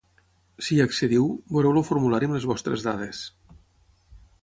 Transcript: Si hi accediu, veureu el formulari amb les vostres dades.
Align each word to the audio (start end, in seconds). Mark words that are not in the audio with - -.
Si 0.67 0.71
hi 0.75 0.77
accediu, 0.85 1.27
veureu 1.59 1.79
el 1.83 1.87
formulari 1.91 2.31
amb 2.31 2.39
les 2.39 2.51
vostres 2.53 2.89
dades. 2.91 3.25